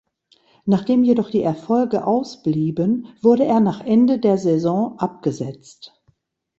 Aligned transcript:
Nachdem 0.65 1.03
jedoch 1.03 1.29
die 1.29 1.43
Erfolge 1.43 2.07
ausblieben, 2.07 3.13
wurde 3.21 3.45
er 3.45 3.59
nach 3.59 3.85
Ende 3.85 4.17
der 4.17 4.39
Saison 4.39 4.97
abgesetzt. 4.97 6.01